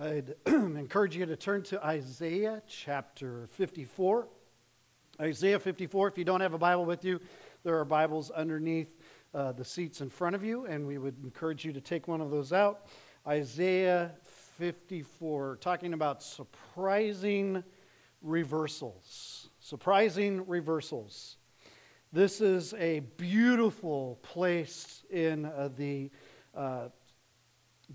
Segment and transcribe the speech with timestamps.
[0.00, 4.28] I'd encourage you to turn to Isaiah chapter 54.
[5.20, 7.20] Isaiah 54, if you don't have a Bible with you,
[7.64, 8.88] there are Bibles underneath
[9.34, 12.22] uh, the seats in front of you, and we would encourage you to take one
[12.22, 12.86] of those out.
[13.26, 14.12] Isaiah
[14.56, 17.62] 54, talking about surprising
[18.22, 19.50] reversals.
[19.60, 21.36] Surprising reversals.
[22.10, 26.10] This is a beautiful place in uh, the
[26.54, 26.88] uh,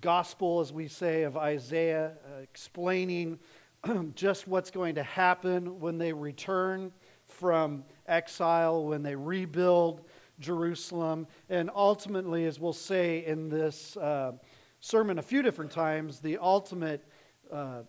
[0.01, 3.39] gospel, as we say, of Isaiah, uh, explaining
[4.15, 6.91] just what's going to happen when they return
[7.25, 10.01] from exile, when they rebuild
[10.39, 11.27] Jerusalem.
[11.49, 14.33] And ultimately, as we'll say in this uh,
[14.79, 17.03] sermon a few different times, the ultimate
[17.51, 17.81] uh,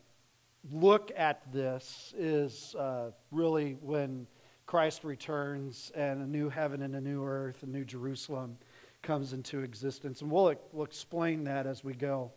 [0.71, 4.27] look at this is uh, really when
[4.67, 8.59] Christ returns and a new heaven and a new earth, a new Jerusalem
[9.07, 10.21] comes into existence.
[10.21, 12.33] And we'll, we'll explain that as we go.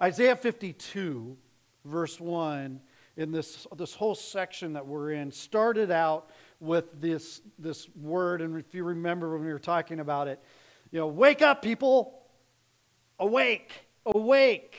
[0.00, 1.34] Isaiah 52,
[1.86, 2.80] verse 1,
[3.16, 6.30] in this, this whole section that we're in, started out
[6.60, 8.42] with this, this word.
[8.42, 10.38] And if you remember when we were talking about it,
[10.90, 12.22] you know, wake up, people.
[13.18, 13.72] Awake,
[14.04, 14.78] awake.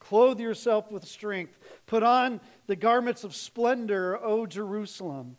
[0.00, 1.56] Clothe yourself with strength.
[1.86, 5.36] Put on the garments of splendor, O Jerusalem.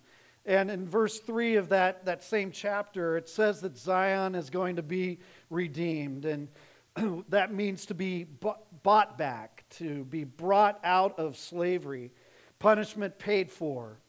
[0.50, 4.78] And in verse 3 of that, that same chapter, it says that Zion is going
[4.78, 5.20] to be
[5.52, 6.26] redeemed.
[6.26, 6.48] And
[7.30, 12.10] that means to be bought back, to be brought out of slavery,
[12.58, 14.00] punishment paid for.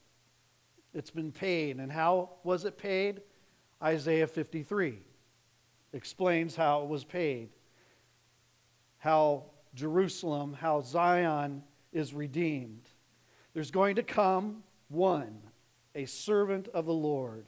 [0.95, 1.77] It's been paid.
[1.77, 3.21] And how was it paid?
[3.83, 4.97] Isaiah 53
[5.93, 7.49] explains how it was paid.
[8.97, 9.43] How
[9.75, 11.61] Jerusalem, how Zion
[11.93, 12.89] is redeemed.
[13.53, 15.37] There's going to come one
[15.95, 17.47] a servant of the Lord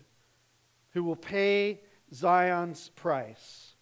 [0.91, 1.81] who will pay
[2.13, 3.73] Zion's price,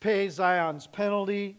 [0.00, 1.58] pay Zion's penalty,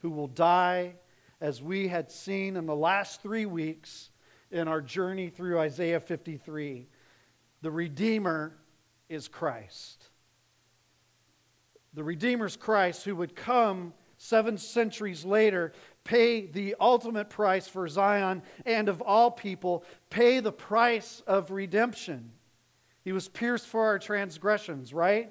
[0.00, 0.94] who will die,
[1.40, 4.10] as we had seen in the last three weeks
[4.50, 6.88] in our journey through Isaiah 53.
[7.62, 8.56] The Redeemer
[9.08, 10.08] is Christ.
[11.94, 15.72] The Redeemer's Christ who would come seven centuries later
[16.10, 22.32] pay the ultimate price for Zion and of all people, pay the price of redemption.
[23.04, 25.30] He was pierced for our transgressions, right?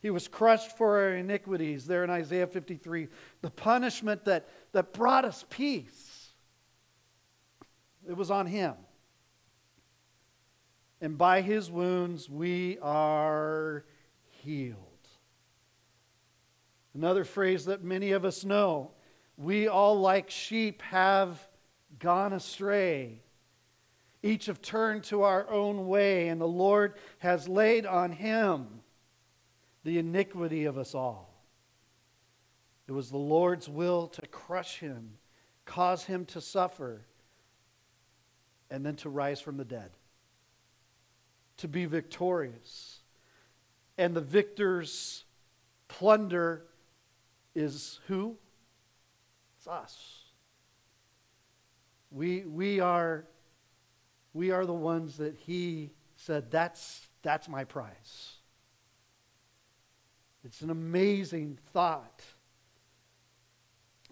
[0.00, 3.08] He was crushed for our iniquities, there in Isaiah 53.
[3.40, 6.34] The punishment that, that brought us peace,
[8.06, 8.74] it was on him.
[11.00, 13.86] And by his wounds we are
[14.42, 14.76] healed.
[16.92, 18.90] Another phrase that many of us know
[19.38, 21.38] we all, like sheep, have
[22.00, 23.22] gone astray.
[24.20, 28.66] Each have turned to our own way, and the Lord has laid on him
[29.84, 31.32] the iniquity of us all.
[32.88, 35.12] It was the Lord's will to crush him,
[35.64, 37.06] cause him to suffer,
[38.70, 39.90] and then to rise from the dead,
[41.58, 42.98] to be victorious.
[43.96, 45.24] And the victor's
[45.86, 46.64] plunder
[47.54, 48.36] is who?
[49.68, 50.18] Us.
[52.10, 53.26] We, we, are,
[54.32, 58.32] we are the ones that he said, that's, that's my prize.
[60.44, 62.22] It's an amazing thought.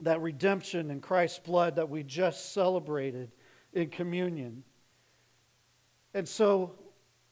[0.02, 3.32] That redemption in Christ's blood that we just celebrated
[3.72, 4.62] in communion.
[6.12, 6.74] And so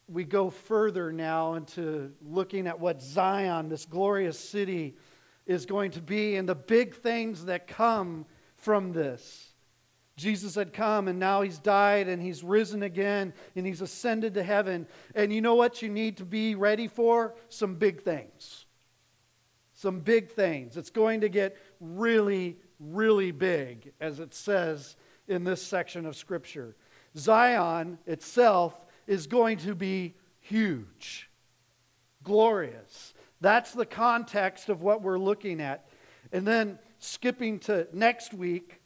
[0.09, 4.97] we go further now into looking at what Zion, this glorious city,
[5.47, 9.55] is going to be and the big things that come from this.
[10.17, 14.43] Jesus had come and now he's died and he's risen again and he's ascended to
[14.43, 14.87] heaven.
[15.15, 17.35] And you know what you need to be ready for?
[17.49, 18.67] Some big things.
[19.73, 20.77] Some big things.
[20.77, 26.77] It's going to get really, really big, as it says in this section of Scripture.
[27.17, 28.75] Zion itself
[29.07, 31.29] is going to be huge,
[32.23, 33.14] glorious.
[33.41, 35.87] That's the context of what we're looking at.
[36.33, 38.81] And then skipping to next week,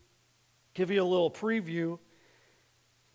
[0.75, 1.99] give you a little preview.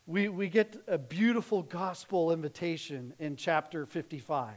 [0.05, 4.53] We, we get a beautiful gospel invitation in chapter 55.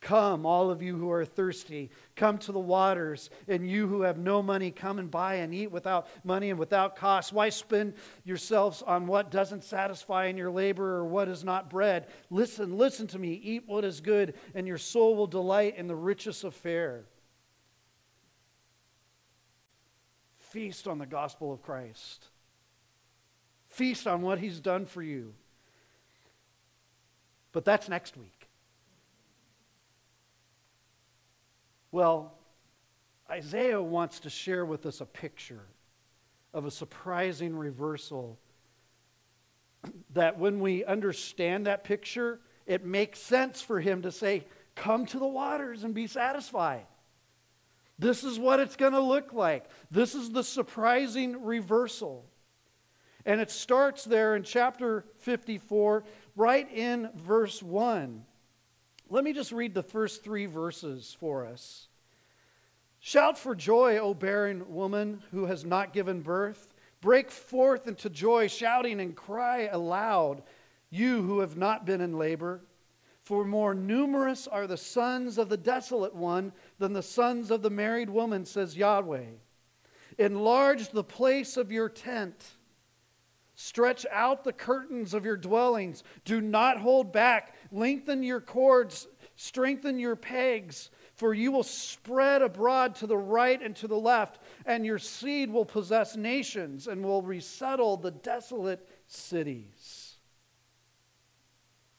[0.00, 4.16] Come, all of you who are thirsty, come to the waters, and you who have
[4.16, 7.32] no money, come and buy and eat without money and without cost.
[7.32, 12.06] Why spend yourselves on what doesn't satisfy in your labor or what is not bread?
[12.30, 13.40] Listen, listen to me.
[13.42, 17.04] Eat what is good, and your soul will delight in the richest of fare.
[20.36, 22.24] Feast on the gospel of Christ,
[23.66, 25.34] feast on what he's done for you.
[27.50, 28.37] But that's next week.
[31.90, 32.34] Well,
[33.30, 35.66] Isaiah wants to share with us a picture
[36.54, 38.38] of a surprising reversal.
[40.14, 44.44] That when we understand that picture, it makes sense for him to say,
[44.74, 46.86] Come to the waters and be satisfied.
[47.98, 49.64] This is what it's going to look like.
[49.90, 52.24] This is the surprising reversal.
[53.26, 56.04] And it starts there in chapter 54,
[56.36, 58.24] right in verse 1.
[59.10, 61.88] Let me just read the first three verses for us.
[63.00, 66.74] Shout for joy, O barren woman who has not given birth.
[67.00, 70.42] Break forth into joy, shouting, and cry aloud,
[70.90, 72.60] you who have not been in labor.
[73.22, 77.70] For more numerous are the sons of the desolate one than the sons of the
[77.70, 79.26] married woman, says Yahweh.
[80.18, 82.57] Enlarge the place of your tent.
[83.60, 86.04] Stretch out the curtains of your dwellings.
[86.24, 87.56] Do not hold back.
[87.72, 89.08] Lengthen your cords.
[89.34, 90.90] Strengthen your pegs.
[91.16, 95.50] For you will spread abroad to the right and to the left, and your seed
[95.50, 100.14] will possess nations and will resettle the desolate cities.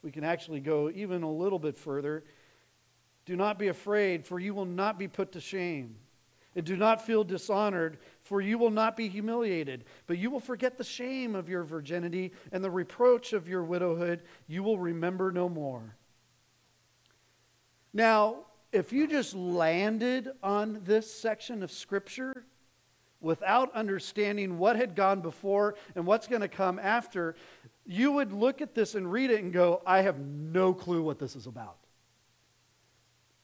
[0.01, 2.23] We can actually go even a little bit further.
[3.25, 5.97] Do not be afraid, for you will not be put to shame.
[6.59, 10.77] And do not feel dishonored, for you will not be humiliated, but you will forget
[10.77, 14.23] the shame of your virginity and the reproach of your widowhood.
[14.45, 15.95] You will remember no more.
[17.93, 18.39] Now,
[18.73, 22.43] if you just landed on this section of Scripture
[23.21, 27.37] without understanding what had gone before and what's going to come after,
[27.85, 31.19] you would look at this and read it and go, I have no clue what
[31.19, 31.77] this is about.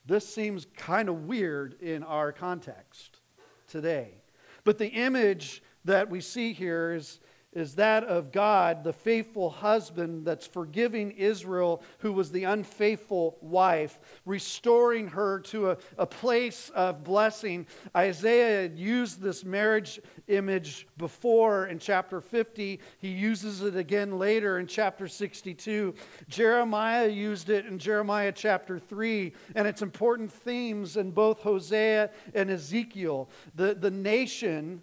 [0.05, 3.19] This seems kind of weird in our context
[3.67, 4.21] today.
[4.63, 7.19] But the image that we see here is
[7.55, 13.97] is that of God, the faithful husband that's forgiving Israel, who was the unfaithful wife,
[14.25, 17.65] restoring her to a, a place of blessing.
[17.95, 22.81] Isaiah had used this marriage image before in chapter 50.
[22.97, 25.95] He uses it again later in chapter 62.
[26.27, 32.49] Jeremiah used it in Jeremiah chapter 3, and it's important themes in both Hosea and
[32.49, 33.29] Ezekiel.
[33.55, 34.81] The, the nation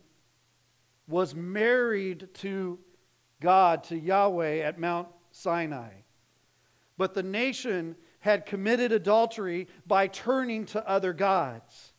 [1.08, 2.78] was married to
[3.40, 5.90] God, to Yahweh at Mount Sinai.
[6.96, 11.92] But the nation had committed adultery by turning to other gods.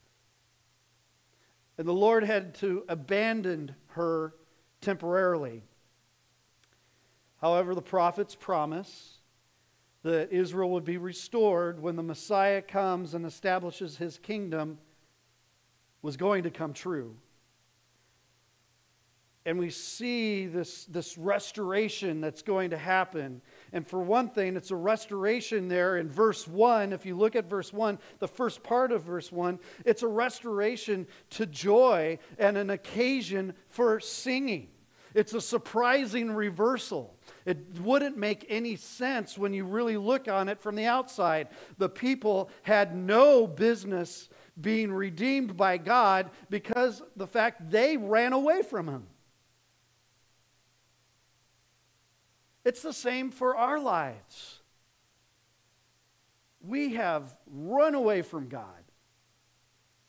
[1.78, 4.36] And the Lord had to abandon her
[4.80, 5.64] temporarily.
[7.42, 9.18] However, the prophets promise
[10.04, 14.78] that Israel would be restored when the Messiah comes and establishes his kingdom
[16.02, 17.16] was going to come true
[19.46, 23.42] and we see this, this restoration that's going to happen.
[23.74, 26.94] And for one thing, it's a restoration there in verse 1.
[26.94, 31.08] If you look at verse 1, the first part of verse 1, it's a restoration
[31.32, 34.70] to joy and an occasion for singing.
[35.14, 37.16] It's a surprising reversal.
[37.46, 41.50] It wouldn't make any sense when you really look on it from the outside.
[41.78, 44.30] The people had no business
[44.60, 49.08] being redeemed by God because the fact they ran away from Him.
[52.66, 54.60] It's the same for our lives.
[56.62, 58.66] We have run away from God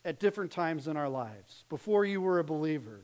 [0.05, 3.01] at different times in our lives before you were a believer.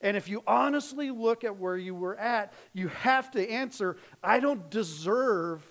[0.00, 4.40] And if you honestly look at where you were at, you have to answer I
[4.40, 5.64] don't deserve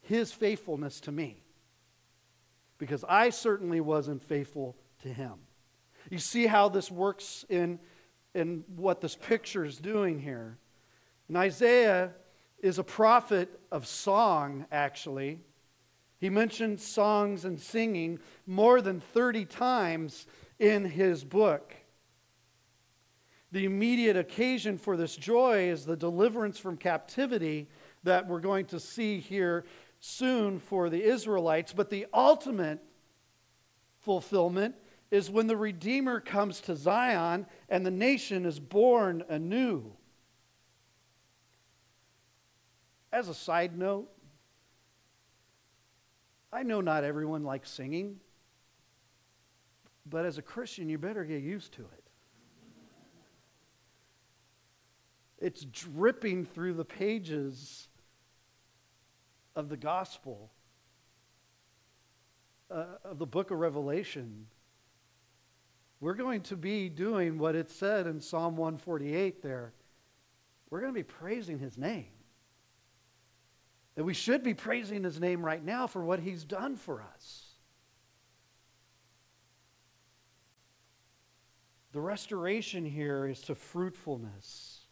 [0.00, 1.42] his faithfulness to me
[2.78, 5.34] because I certainly wasn't faithful to him.
[6.10, 7.78] You see how this works in,
[8.34, 10.58] in what this picture is doing here.
[11.28, 12.12] And Isaiah
[12.60, 15.40] is a prophet of song, actually.
[16.18, 20.26] He mentions songs and singing more than 30 times
[20.58, 21.74] in his book.
[23.52, 27.68] The immediate occasion for this joy is the deliverance from captivity
[28.02, 29.64] that we're going to see here
[30.00, 31.72] soon for the Israelites.
[31.72, 32.80] But the ultimate
[34.00, 34.74] fulfillment
[35.10, 39.92] is when the Redeemer comes to Zion and the nation is born anew.
[43.12, 44.08] As a side note,
[46.52, 48.20] I know not everyone likes singing,
[50.06, 52.04] but as a Christian, you better get used to it.
[55.40, 57.88] It's dripping through the pages
[59.54, 60.50] of the gospel,
[62.70, 64.46] uh, of the book of Revelation.
[66.00, 69.72] We're going to be doing what it said in Psalm 148 there.
[70.70, 72.06] We're going to be praising his name.
[73.98, 77.46] That we should be praising his name right now for what he's done for us.
[81.90, 84.82] The restoration here is to fruitfulness.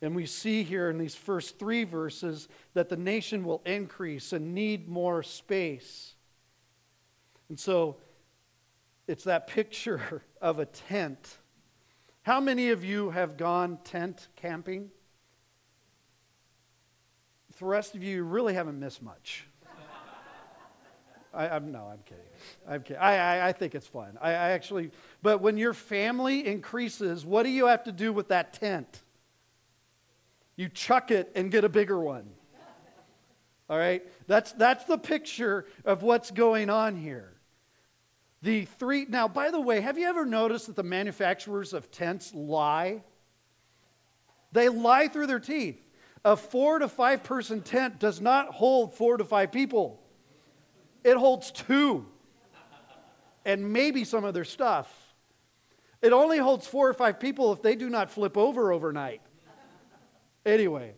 [0.00, 4.54] And we see here in these first three verses that the nation will increase and
[4.54, 6.14] need more space.
[7.50, 7.98] And so
[9.06, 11.36] it's that picture of a tent.
[12.22, 14.90] How many of you have gone tent camping?
[17.60, 19.44] The rest of you really haven't missed much.
[21.34, 22.24] I, am no, I'm kidding.
[22.66, 23.00] I'm kidding.
[23.00, 24.16] I, I, I think it's fun.
[24.20, 24.90] I, I actually,
[25.22, 29.02] but when your family increases, what do you have to do with that tent?
[30.56, 32.30] You chuck it and get a bigger one.
[33.68, 34.02] All right?
[34.26, 37.34] That's, that's the picture of what's going on here.
[38.40, 42.32] The three, now, by the way, have you ever noticed that the manufacturers of tents
[42.32, 43.02] lie?
[44.50, 45.78] They lie through their teeth.
[46.24, 50.02] A four to five person tent does not hold four to five people,
[51.02, 52.06] it holds two
[53.44, 54.94] and maybe some of their stuff.
[56.02, 59.20] It only holds four or five people if they do not flip over overnight.
[60.46, 60.94] Anyway,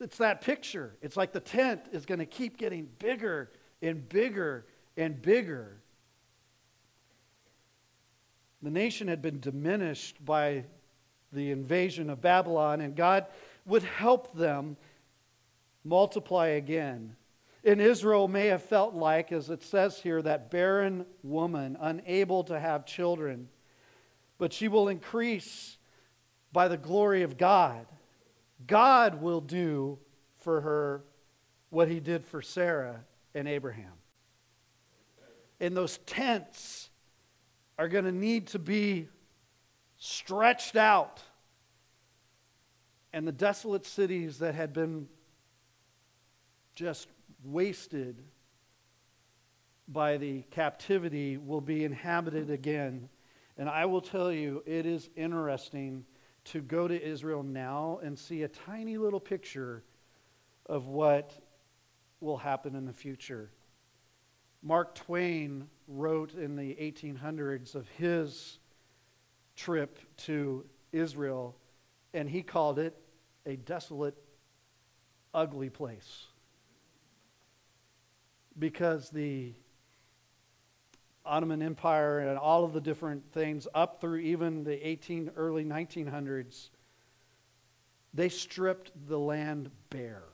[0.00, 0.96] it's that picture.
[1.02, 5.82] It's like the tent is going to keep getting bigger and bigger and bigger.
[8.62, 10.64] The nation had been diminished by
[11.32, 13.26] the invasion of Babylon, and God
[13.66, 14.76] would help them
[15.84, 17.16] multiply again.
[17.64, 22.58] And Israel may have felt like, as it says here, that barren woman, unable to
[22.58, 23.48] have children,
[24.38, 25.76] but she will increase
[26.52, 27.86] by the glory of God.
[28.66, 29.98] God will do
[30.38, 31.04] for her
[31.68, 33.92] what he did for Sarah and Abraham.
[35.60, 36.88] And those tents
[37.78, 39.08] are going to need to be
[40.00, 41.22] stretched out.
[43.12, 45.08] And the desolate cities that had been
[46.74, 47.08] just
[47.44, 48.22] wasted
[49.86, 53.08] by the captivity will be inhabited again.
[53.58, 56.04] And I will tell you, it is interesting
[56.46, 59.84] to go to Israel now and see a tiny little picture
[60.66, 61.32] of what
[62.20, 63.50] will happen in the future.
[64.62, 68.59] Mark Twain wrote in the 1800s of his
[69.60, 71.54] trip to Israel,
[72.14, 72.96] and he called it
[73.44, 74.16] a desolate,
[75.34, 76.26] ugly place.
[78.58, 79.52] Because the
[81.26, 86.70] Ottoman Empire and all of the different things up through even the 18 early 1900s
[88.12, 90.24] they stripped the land bare.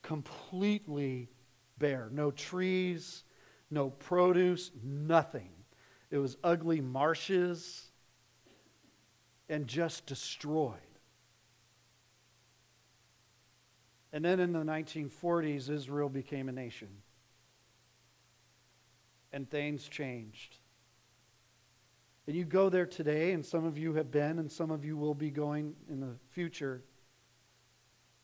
[0.00, 1.28] Completely
[1.78, 2.08] bare.
[2.10, 3.24] No trees
[3.70, 5.50] no produce nothing
[6.10, 7.90] it was ugly marshes
[9.48, 10.74] and just destroyed
[14.12, 16.88] and then in the 1940s israel became a nation
[19.32, 20.58] and things changed.
[22.26, 24.96] And you go there today, and some of you have been, and some of you
[24.96, 26.82] will be going in the future.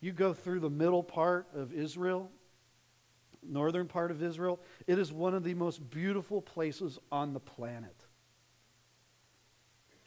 [0.01, 2.31] You go through the middle part of Israel,
[3.49, 4.61] northern part of Israel.
[4.87, 7.95] It is one of the most beautiful places on the planet.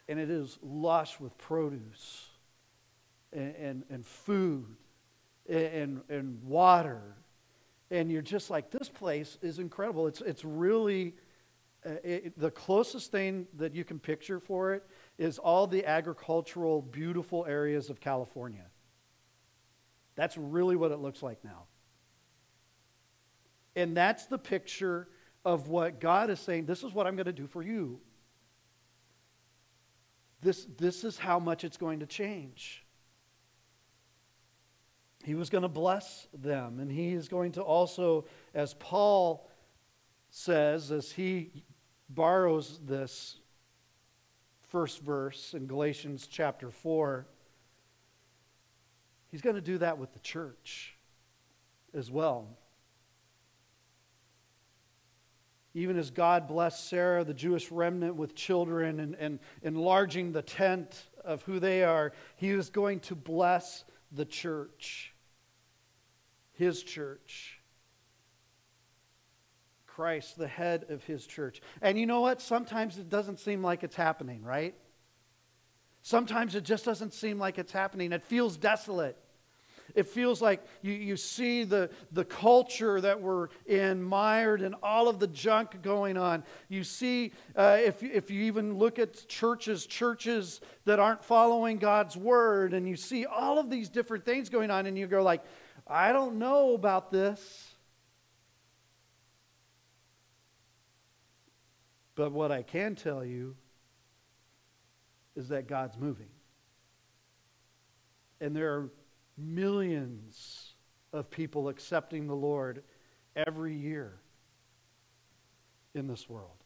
[0.08, 2.28] And it is lush with produce
[3.32, 4.76] and, and, and food
[5.48, 7.16] and, and water
[7.90, 10.06] and you're just like, this place is incredible.
[10.06, 11.14] It's, it's really
[11.84, 14.86] uh, it, the closest thing that you can picture for it
[15.18, 18.66] is all the agricultural, beautiful areas of California.
[20.14, 21.64] That's really what it looks like now.
[23.76, 25.08] And that's the picture
[25.44, 28.00] of what God is saying this is what I'm going to do for you.
[30.42, 32.84] This, this is how much it's going to change.
[35.22, 38.24] He was going to bless them, and he is going to also,
[38.54, 39.46] as Paul
[40.30, 41.64] says, as he
[42.08, 43.36] borrows this
[44.68, 47.26] first verse in Galatians chapter 4,
[49.28, 50.96] he's going to do that with the church
[51.92, 52.56] as well.
[55.74, 61.06] Even as God blessed Sarah, the Jewish remnant, with children and, and enlarging the tent
[61.24, 65.14] of who they are, he is going to bless the church,
[66.52, 67.60] his church.
[69.86, 71.60] Christ, the head of his church.
[71.82, 72.40] And you know what?
[72.40, 74.74] Sometimes it doesn't seem like it's happening, right?
[76.00, 78.12] Sometimes it just doesn't seem like it's happening.
[78.12, 79.18] It feels desolate.
[79.94, 85.08] It feels like you, you see the, the culture that we're in mired in all
[85.08, 86.44] of the junk going on.
[86.68, 92.16] You see, uh, if, if you even look at churches, churches that aren't following God's
[92.16, 95.42] word, and you see all of these different things going on, and you go like,
[95.86, 97.74] I don't know about this.
[102.14, 103.56] But what I can tell you
[105.36, 106.28] is that God's moving.
[108.40, 108.90] And there are
[109.40, 110.74] millions
[111.12, 112.82] of people accepting the Lord
[113.34, 114.20] every year
[115.94, 116.56] in this world.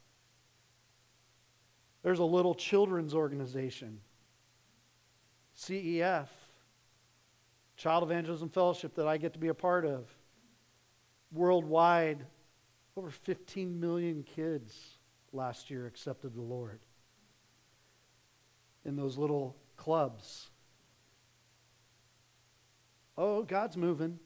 [2.02, 4.00] There's a little children's organization,
[5.57, 6.28] CEF,
[7.76, 10.14] Child Evangelism Fellowship, that I get to be a part of.
[11.33, 12.26] Worldwide,
[12.97, 14.99] over 15 million kids
[15.33, 16.81] last year accepted the Lord
[18.85, 20.50] in those little clubs.
[23.16, 24.18] Oh, God's moving.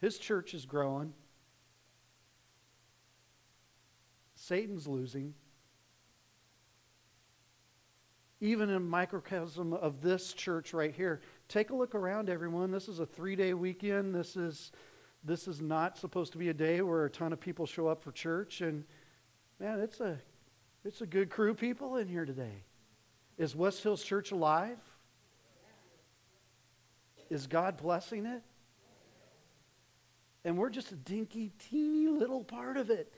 [0.00, 1.12] His church is growing.
[4.34, 5.34] Satan's losing.
[8.40, 12.70] Even in a microcosm of this church right here, take a look around, everyone.
[12.70, 14.14] This is a three-day weekend.
[14.14, 14.72] This is
[15.24, 18.00] this is not supposed to be a day where a ton of people show up
[18.00, 18.60] for church.
[18.60, 18.84] And
[19.58, 20.18] man, it's a
[20.84, 22.62] it's a good crew of people in here today.
[23.38, 24.78] Is West Hills Church alive?
[27.30, 28.42] Is God blessing it?
[30.44, 33.12] And we're just a dinky, teeny little part of it.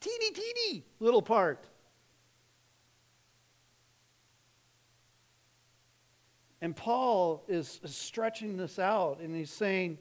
[0.00, 1.66] Teeny, teeny little part.
[6.62, 9.98] And Paul is, stretching this out and he's saying,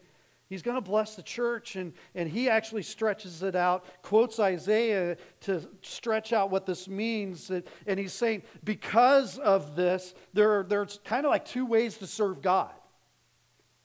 [0.48, 5.18] He's going to bless the church, and, and he actually stretches it out, quotes Isaiah
[5.42, 7.50] to stretch out what this means.
[7.88, 12.44] And he's saying, because of this, there there's kind of like two ways to serve
[12.44, 12.72] God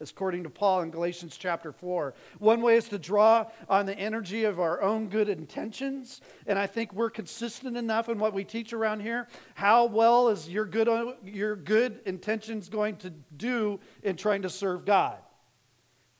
[0.00, 2.14] according to Paul in Galatians chapter 4.
[2.38, 6.66] One way is to draw on the energy of our own good intentions, and I
[6.66, 9.28] think we're consistent enough in what we teach around here.
[9.54, 14.50] How well is your good, uh, your good intentions going to do in trying to
[14.50, 15.18] serve God?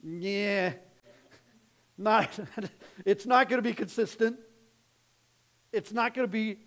[0.02, 0.74] Yeah,
[1.98, 2.38] not,
[3.06, 4.38] it's not going to be consistent.
[5.72, 6.58] It's not going to be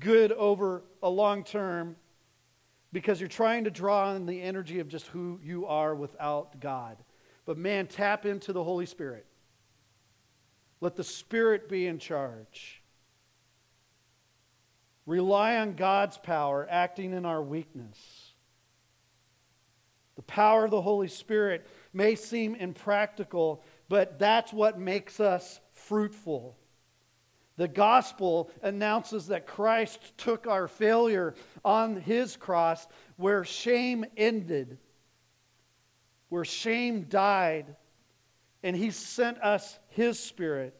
[0.00, 1.96] good over a long term
[2.96, 6.96] because you're trying to draw on the energy of just who you are without God.
[7.44, 9.26] But man, tap into the Holy Spirit.
[10.80, 12.82] Let the Spirit be in charge.
[15.04, 17.98] Rely on God's power acting in our weakness.
[20.14, 26.56] The power of the Holy Spirit may seem impractical, but that's what makes us fruitful.
[27.56, 34.78] The gospel announces that Christ took our failure on his cross where shame ended,
[36.28, 37.76] where shame died,
[38.62, 40.78] and he sent us his spirit.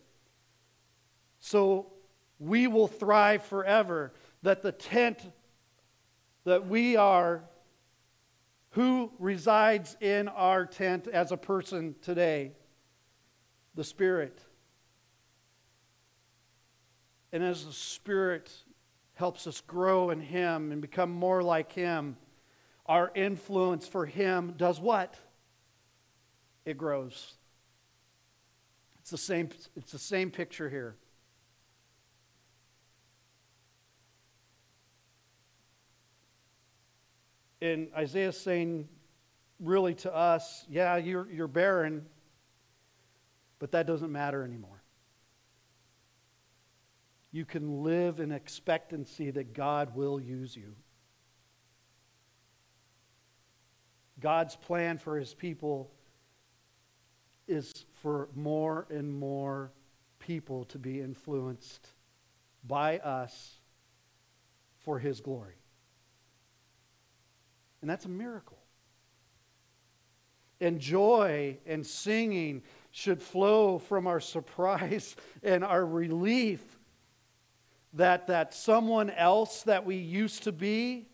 [1.38, 1.92] So
[2.38, 4.12] we will thrive forever.
[4.42, 5.18] That the tent
[6.44, 7.42] that we are,
[8.70, 12.52] who resides in our tent as a person today?
[13.74, 14.40] The Spirit.
[17.37, 18.51] And as the Spirit
[19.12, 22.16] helps us grow in Him and become more like Him,
[22.87, 25.16] our influence for Him does what?
[26.64, 27.35] It grows.
[29.01, 30.96] It's the same, it's the same picture here.
[37.61, 38.88] And Isaiah's saying,
[39.61, 42.07] really to us, yeah, you're, you're barren,
[43.59, 44.75] but that doesn't matter anymore
[47.37, 50.75] you can live in expectancy that God will use you.
[54.18, 55.92] God's plan for his people
[57.46, 59.70] is for more and more
[60.18, 61.87] people to be influenced
[62.66, 63.57] by us
[64.79, 65.57] for his glory.
[67.83, 68.59] And that's a miracle.
[70.59, 76.75] And joy and singing should flow from our surprise and our relief
[77.96, 81.09] that that someone else that we used to be,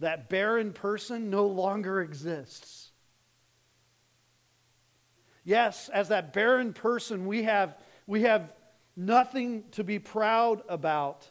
[0.00, 2.90] that barren person no longer exists.
[5.42, 8.52] Yes, as that barren person, we have, we have
[8.94, 11.26] nothing to be proud about.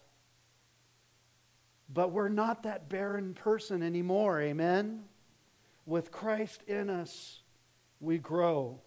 [1.94, 5.04] But we're not that barren person anymore, amen?
[5.86, 7.42] With Christ in us,
[8.00, 8.82] we grow.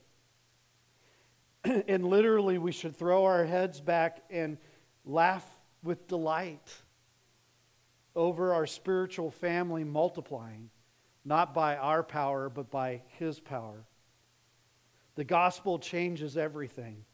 [1.64, 4.59] and literally, we should throw our heads back and
[5.05, 5.46] laugh
[5.83, 6.75] with delight
[8.14, 10.70] over our spiritual family multiplying,
[11.25, 13.85] not by our power, but by His power.
[15.14, 17.05] The gospel changes everything.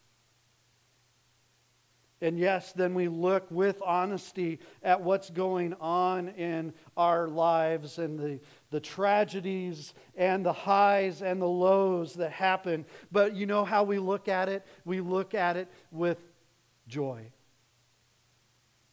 [2.22, 8.18] And yes, then we look with honesty at what's going on in our lives and
[8.18, 12.87] the, the tragedies and the highs and the lows that happen.
[13.12, 14.64] But you know how we look at it?
[14.87, 16.18] We look at it with
[16.88, 17.31] joy.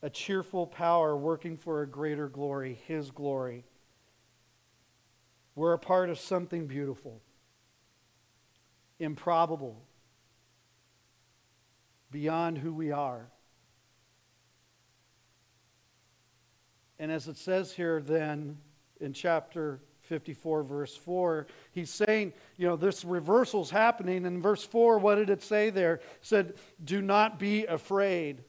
[0.02, 3.64] A cheerful power working for a greater glory, His glory.
[5.56, 7.22] We're a part of something beautiful,
[9.00, 9.82] improbable
[12.14, 13.28] beyond who we are.
[17.00, 18.58] And as it says here, then,
[19.02, 24.26] in chapter 54, verse 4, he's saying, you know, this reversal's happening.
[24.26, 25.96] In verse 4, what did it say there?
[25.96, 28.44] It said, Do not be afraid.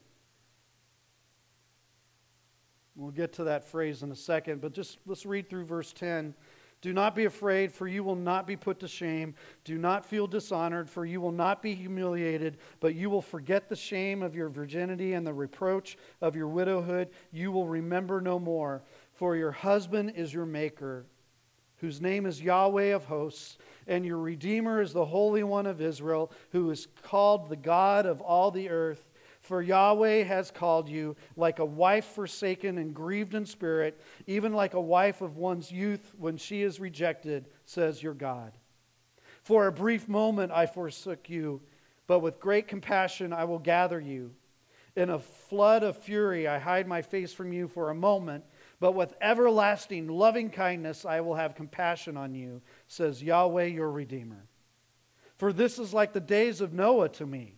[2.94, 6.35] We'll get to that phrase in a second, but just let's read through verse 10.
[6.85, 9.35] Do not be afraid, for you will not be put to shame.
[9.64, 13.75] Do not feel dishonored, for you will not be humiliated, but you will forget the
[13.75, 17.09] shame of your virginity and the reproach of your widowhood.
[17.33, 18.83] You will remember no more,
[19.14, 21.07] for your husband is your maker,
[21.79, 26.31] whose name is Yahweh of hosts, and your Redeemer is the Holy One of Israel,
[26.53, 29.09] who is called the God of all the earth.
[29.44, 34.72] For Yahweh has called you like a wife forsaken and grieved in spirit, even like
[34.72, 38.57] a wife of one's youth when she is rejected, says your God.
[39.42, 41.61] For a brief moment I forsook you,
[42.07, 44.35] but with great compassion I will gather you.
[44.96, 48.44] In a flood of fury I hide my face from you for a moment,
[48.80, 54.46] but with everlasting loving kindness I will have compassion on you, says Yahweh your Redeemer.
[55.37, 57.57] For this is like the days of Noah to me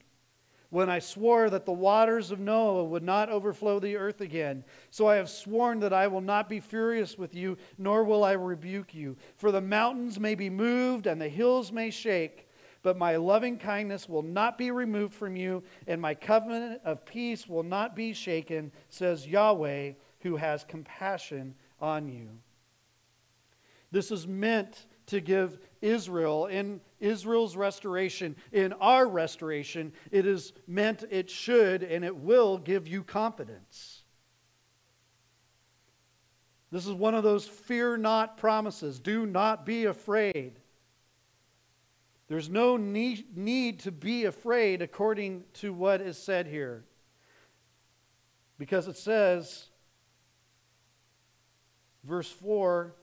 [0.76, 4.62] when I swore that the waters of Noah would not overflow the earth again.
[4.90, 8.32] So I have sworn that I will not be furious with you, nor will I
[8.32, 9.16] rebuke you.
[9.36, 12.50] For the mountains may be moved and the hills may shake,
[12.82, 17.48] but my loving kindness will not be removed from you, and my covenant of peace
[17.48, 22.28] will not be shaken, says Yahweh, who has compassion on you.
[23.90, 31.04] This is meant to give Israel in Israel's restoration, in our restoration, it is meant
[31.10, 34.02] it should and it will give you confidence.
[36.72, 38.98] This is one of those fear not promises.
[38.98, 40.58] Do not be afraid.
[42.28, 46.84] There's no need, to be afraid according to what is said here.
[48.58, 49.66] Because it says,
[52.02, 52.94] verse 4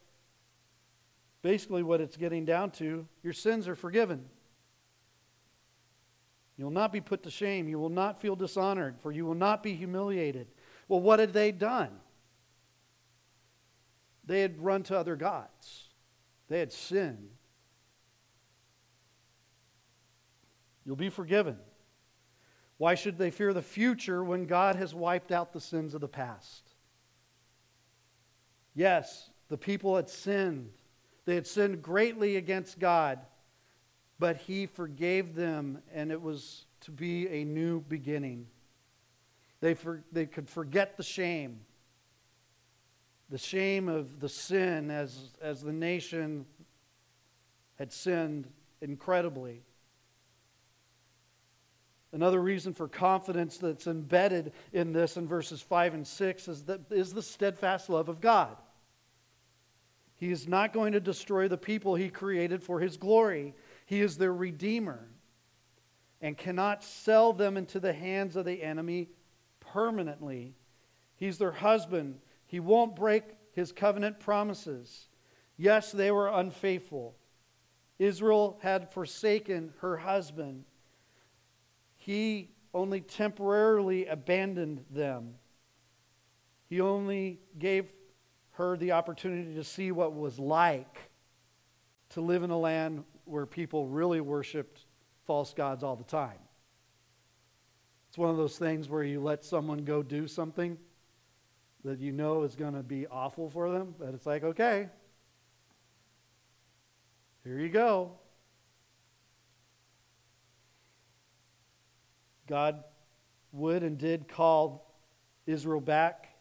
[1.43, 4.25] Basically, what it's getting down to your sins are forgiven.
[6.57, 7.67] You will not be put to shame.
[7.67, 10.47] You will not feel dishonored, for you will not be humiliated.
[10.87, 11.89] Well, what had they done?
[14.25, 15.89] They had run to other gods,
[16.47, 17.29] they had sinned.
[20.85, 21.57] You'll be forgiven.
[22.77, 26.09] Why should they fear the future when God has wiped out the sins of the
[26.09, 26.73] past?
[28.75, 30.71] Yes, the people had sinned.
[31.25, 33.19] They had sinned greatly against God,
[34.19, 38.47] but He forgave them, and it was to be a new beginning.
[39.61, 41.61] They, for, they could forget the shame,
[43.29, 46.45] the shame of the sin as, as the nation
[47.75, 48.47] had sinned
[48.81, 49.61] incredibly.
[52.11, 56.81] Another reason for confidence that's embedded in this in verses 5 and 6 is, that,
[56.91, 58.55] is the steadfast love of God.
[60.23, 63.53] He is not going to destroy the people he created for his glory.
[63.85, 65.09] He is their redeemer
[66.21, 69.09] and cannot sell them into the hands of the enemy
[69.59, 70.55] permanently.
[71.17, 72.21] He's their husband.
[72.45, 75.09] He won't break his covenant promises.
[75.57, 77.17] Yes, they were unfaithful.
[77.99, 80.63] Israel had forsaken her husband.
[81.97, 85.33] He only temporarily abandoned them.
[86.69, 87.91] He only gave
[88.53, 90.97] her the opportunity to see what was like
[92.09, 94.85] to live in a land where people really worshiped
[95.25, 96.37] false gods all the time.
[98.09, 100.77] It's one of those things where you let someone go do something
[101.83, 104.87] that you know is going to be awful for them, but it's like, okay,
[107.43, 108.11] here you go.
[112.47, 112.83] God
[113.51, 114.93] would and did call
[115.45, 116.32] Israel back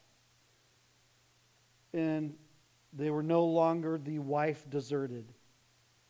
[1.93, 2.35] and
[2.93, 5.33] they were no longer the wife deserted.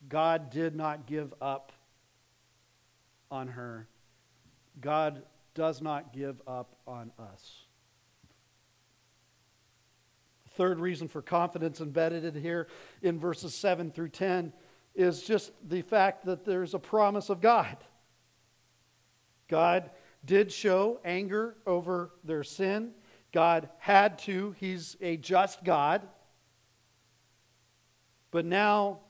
[0.09, 1.73] God did not give up
[3.31, 3.89] on her.
[4.81, 5.23] God
[5.55, 7.65] does not give up on us.
[10.55, 12.69] third reason for confidence embedded here
[13.03, 14.53] in verses 7 through 10
[14.95, 17.77] is just the fact that there's a promise of God.
[19.49, 19.91] God
[20.25, 22.93] did show anger over their sin.
[23.33, 24.55] God had to.
[24.59, 26.03] He's a just God.
[28.31, 29.01] But now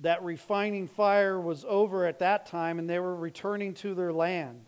[0.00, 4.66] that refining fire was over at that time and they were returning to their land.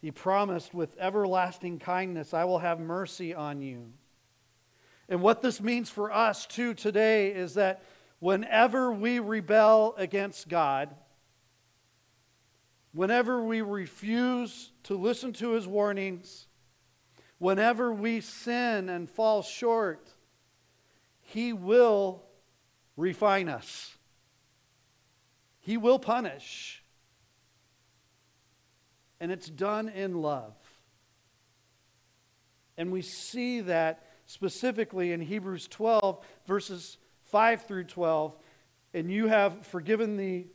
[0.00, 3.92] He promised, with everlasting kindness, I will have mercy on you.
[5.08, 7.84] And what this means for us too today is that
[8.18, 10.92] whenever we rebel against God,
[12.92, 16.46] whenever we refuse to listen to his warnings,
[17.38, 20.08] whenever we sin and fall short,
[21.20, 22.22] he will
[22.96, 23.96] refine us.
[25.60, 26.82] He will punish.
[29.20, 30.54] And it's done in love.
[32.76, 38.36] And we see that specifically in Hebrews 12, verses 5 through 12.
[38.94, 40.46] And you have forgiven the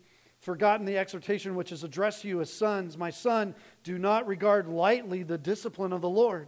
[0.47, 2.97] forgotten the exhortation which is addressed to you as sons.
[2.97, 6.47] My son, do not regard lightly the discipline of the Lord,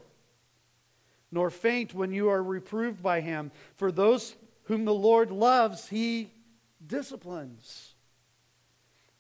[1.33, 3.51] nor faint when you are reproved by him.
[3.75, 6.31] For those whom the Lord loves, he
[6.88, 7.93] disciplines.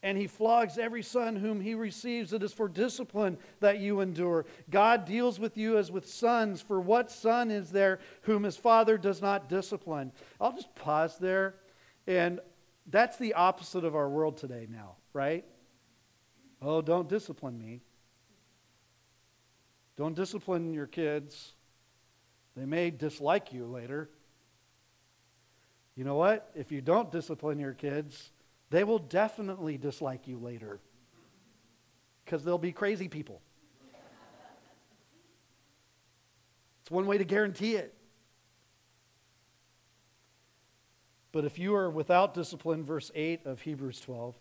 [0.01, 2.31] And he flogs every son whom he receives.
[2.31, 4.45] It is for discipline that you endure.
[4.69, 6.61] God deals with you as with sons.
[6.61, 10.13] For what son is there whom his father does not discipline?
[10.39, 11.55] I'll just pause there.
[12.07, 12.39] And
[12.89, 15.45] that's the opposite of our world today now, right?
[16.61, 17.81] Oh, don't discipline me.
[19.95, 21.53] Don't discipline your kids.
[22.55, 24.09] They may dislike you later.
[25.95, 26.49] You know what?
[26.55, 28.31] If you don't discipline your kids,
[28.69, 30.79] they will definitely dislike you later
[32.23, 33.41] because they'll be crazy people.
[36.81, 37.93] it's one way to guarantee it.
[41.31, 44.35] But if you are without discipline, verse 8 of Hebrews 12,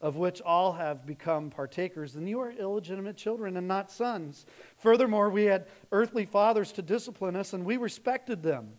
[0.00, 4.44] of which all have become partakers, then you are illegitimate children and not sons.
[4.76, 8.72] Furthermore, we had earthly fathers to discipline us, and we respected them.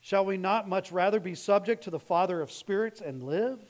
[0.00, 3.60] Shall we not much rather be subject to the Father of spirits and live?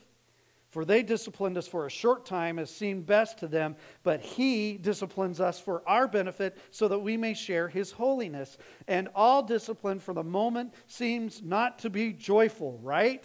[0.68, 4.76] For they disciplined us for a short time as seemed best to them, but He
[4.76, 8.58] disciplines us for our benefit so that we may share His holiness.
[8.86, 13.24] And all discipline for the moment seems not to be joyful, right?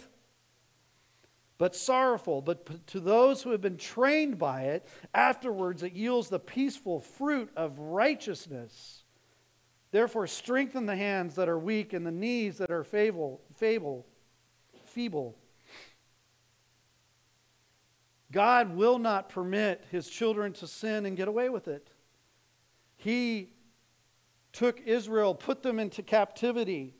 [1.58, 2.40] But sorrowful.
[2.40, 7.50] But to those who have been trained by it, afterwards it yields the peaceful fruit
[7.56, 9.04] of righteousness.
[9.90, 13.42] Therefore, strengthen the hands that are weak and the knees that are feeble.
[13.54, 14.06] feeble,
[14.86, 15.36] feeble.
[18.34, 21.88] God will not permit his children to sin and get away with it.
[22.96, 23.50] He
[24.52, 26.96] took Israel, put them into captivity,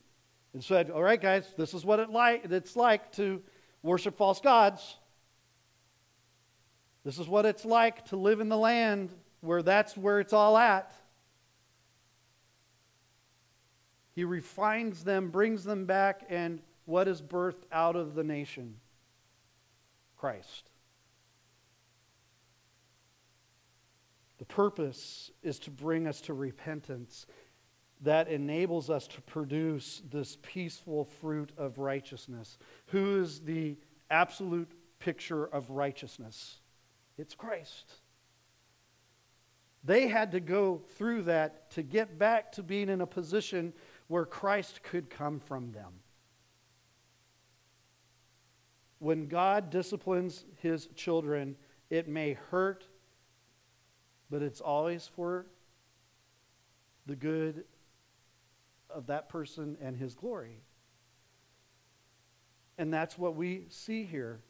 [0.52, 3.42] and said, All right, guys, this is what it like, it's like to
[3.82, 4.96] worship false gods.
[7.04, 10.56] This is what it's like to live in the land where that's where it's all
[10.56, 10.94] at.
[14.12, 18.76] He refines them, brings them back, and what is birthed out of the nation?
[20.16, 20.70] Christ.
[24.44, 27.24] The purpose is to bring us to repentance
[28.02, 32.59] that enables us to produce this peaceful fruit of righteousness.
[32.88, 33.78] Who is the
[34.11, 36.59] absolute picture of righteousness?
[37.16, 37.90] It's Christ.
[39.83, 43.72] They had to go through that to get back to being in a position
[44.09, 46.00] where Christ could come from them.
[48.98, 51.57] When God disciplines his children,
[51.88, 52.85] it may hurt,
[54.30, 55.46] but it's always for
[57.06, 57.64] the good
[58.90, 60.60] of that person and his glory.
[62.78, 64.40] And that's what we see here.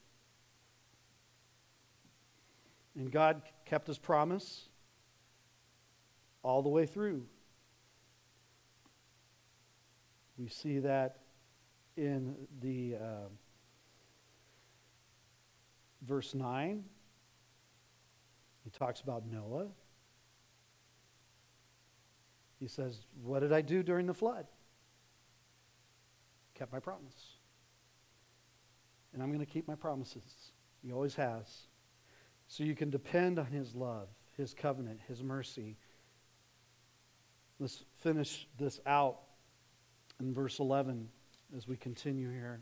[2.96, 4.68] And God kept his promise
[6.42, 7.26] all the way through.
[10.38, 11.18] We see that
[11.96, 13.28] in the uh,
[16.02, 16.84] verse 9.
[18.64, 19.68] He talks about Noah.
[22.58, 24.46] He says, What did I do during the flood?
[26.54, 27.36] Kept my promise.
[29.12, 30.52] And I'm going to keep my promises.
[30.82, 31.46] He always has.
[32.48, 35.76] So you can depend on His love, His covenant, His mercy.
[37.58, 39.20] Let's finish this out
[40.20, 41.08] in verse 11
[41.56, 42.60] as we continue here.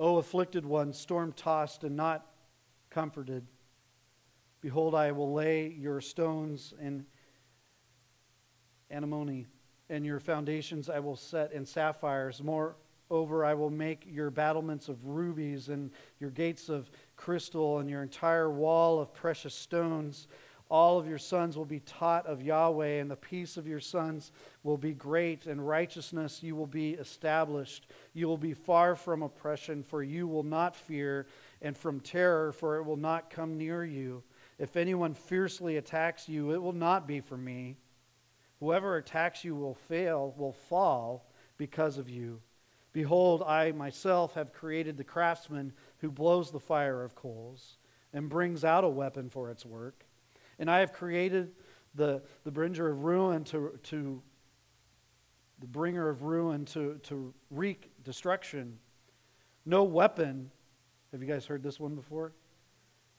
[0.00, 2.26] O afflicted one, storm tossed and not
[2.90, 3.46] comforted,
[4.62, 7.04] behold, I will lay your stones in
[8.88, 9.46] antimony,
[9.90, 12.42] and your foundations I will set in sapphires.
[12.42, 18.02] Moreover, I will make your battlements of rubies and your gates of crystal and your
[18.02, 20.28] entire wall of precious stones.
[20.70, 24.32] All of your sons will be taught of Yahweh, and the peace of your sons
[24.62, 27.88] will be great, and righteousness you will be established.
[28.14, 31.26] You will be far from oppression, for you will not fear,
[31.60, 34.22] and from terror, for it will not come near you.
[34.62, 37.78] If anyone fiercely attacks you, it will not be for me.
[38.60, 42.40] Whoever attacks you will fail, will fall because of you.
[42.92, 47.78] Behold, I myself have created the craftsman who blows the fire of coals
[48.12, 50.06] and brings out a weapon for its work.
[50.60, 51.50] And I have created
[51.96, 54.22] the, the bringer of ruin to, to
[55.58, 58.78] the bringer of ruin to, to wreak destruction.
[59.66, 60.52] No weapon,
[61.10, 62.32] have you guys heard this one before?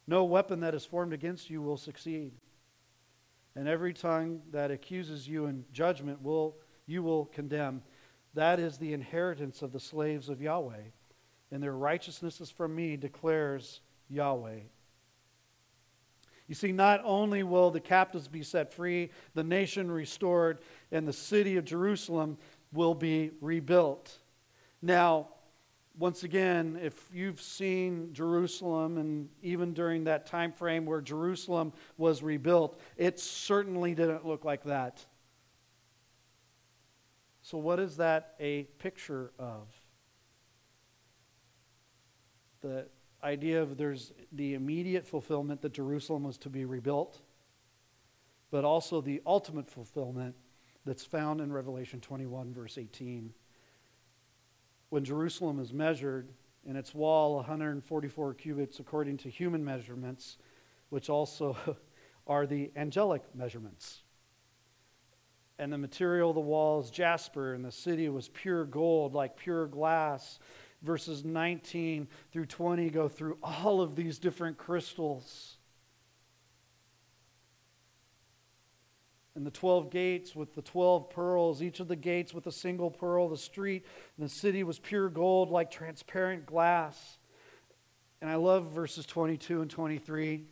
[0.08, 2.34] No weapon that is formed against you will succeed.
[3.56, 7.82] And every tongue that accuses you in judgment will you will condemn.
[8.34, 10.82] That is the inheritance of the slaves of Yahweh,
[11.52, 14.60] and their righteousness is from me, declares Yahweh.
[16.48, 20.60] You see, not only will the captives be set free, the nation restored,
[20.92, 22.38] and the city of Jerusalem
[22.74, 24.18] will be rebuilt.
[24.82, 25.30] Now,
[25.98, 32.24] once again, if you've seen Jerusalem, and even during that time frame where Jerusalem was
[32.24, 35.06] rebuilt, it certainly didn't look like that.
[37.44, 39.68] So, what is that a picture of?
[42.62, 42.88] The
[43.24, 47.22] idea of there's the immediate fulfillment that Jerusalem was to be rebuilt,
[48.50, 50.36] but also the ultimate fulfillment
[50.86, 53.34] that's found in Revelation 21, verse 18.
[54.94, 56.30] When Jerusalem is measured,
[56.68, 60.38] and its wall 144 cubits according to human measurements,
[60.90, 61.58] which also
[62.28, 64.04] are the angelic measurements
[65.58, 69.66] and the material of the walls jasper, and the city was pure gold, like pure
[69.66, 70.38] glass.
[70.84, 75.58] Verses 19 through 20 go through all of these different crystals.
[79.36, 82.92] And the 12 gates with the 12 pearls, each of the gates with a single
[82.92, 83.86] pearl, the street
[84.18, 87.18] and the city was pure gold, like transparent glass.
[88.22, 90.46] And I love verses 22 and 23.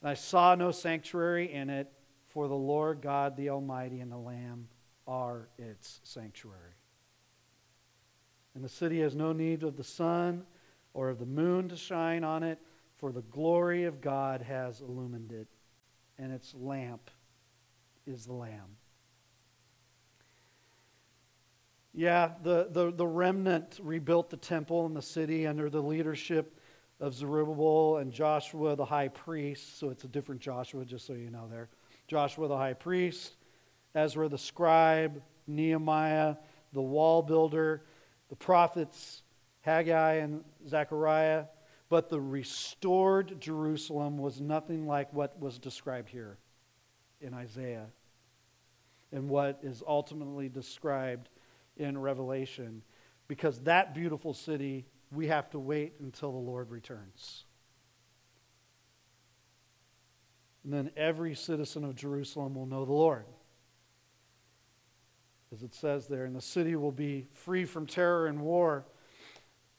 [0.00, 1.92] And I saw no sanctuary in it
[2.28, 4.68] for the Lord God, the Almighty, and the Lamb
[5.06, 6.74] are its sanctuary.
[8.54, 10.44] And the city has no need of the sun
[10.94, 12.58] or of the moon to shine on it,
[12.96, 15.46] for the glory of God has illumined it,
[16.18, 17.10] and its lamp
[18.08, 18.76] is the Lamb.
[21.92, 26.58] Yeah, the, the, the remnant rebuilt the temple and the city under the leadership
[27.00, 29.78] of Zerubbabel and Joshua the high priest.
[29.78, 31.68] So it's a different Joshua, just so you know there.
[32.06, 33.36] Joshua the high priest,
[33.94, 36.36] Ezra the scribe, Nehemiah
[36.72, 37.82] the wall builder,
[38.28, 39.22] the prophets
[39.60, 41.44] Haggai and Zechariah.
[41.88, 46.38] But the restored Jerusalem was nothing like what was described here
[47.20, 47.86] in Isaiah
[49.12, 51.30] and what is ultimately described
[51.76, 52.82] in Revelation.
[53.26, 57.44] Because that beautiful city, we have to wait until the Lord returns.
[60.64, 63.24] And then every citizen of Jerusalem will know the Lord.
[65.52, 68.84] As it says there, and the city will be free from terror and war.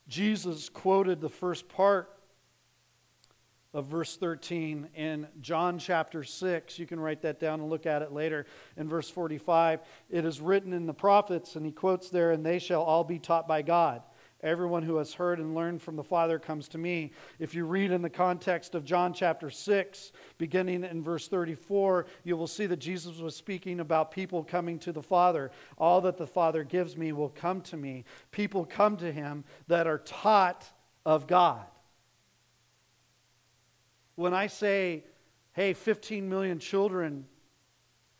[0.07, 2.18] Jesus quoted the first part
[3.73, 6.79] of verse 13 in John chapter 6.
[6.79, 8.45] You can write that down and look at it later.
[8.77, 12.59] In verse 45, it is written in the prophets, and he quotes there, and they
[12.59, 14.01] shall all be taught by God.
[14.41, 17.11] Everyone who has heard and learned from the Father comes to me.
[17.39, 22.37] If you read in the context of John chapter 6, beginning in verse 34, you
[22.37, 25.51] will see that Jesus was speaking about people coming to the Father.
[25.77, 28.05] All that the Father gives me will come to me.
[28.31, 30.65] People come to him that are taught
[31.05, 31.65] of God.
[34.19, 35.05] When I say,
[35.53, 37.25] hey, 15 million children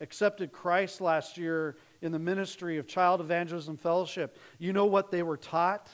[0.00, 5.22] accepted Christ last year in the ministry of Child Evangelism Fellowship, you know what they
[5.22, 5.90] were taught?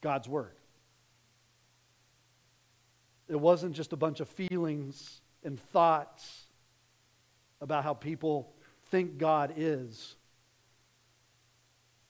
[0.00, 0.54] God's Word.
[3.28, 6.46] It wasn't just a bunch of feelings and thoughts
[7.60, 8.54] about how people
[8.86, 10.16] think God is.